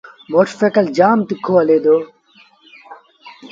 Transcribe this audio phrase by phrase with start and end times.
[0.31, 1.95] موٽر سآئيٚڪل جآم تکو هلي دو۔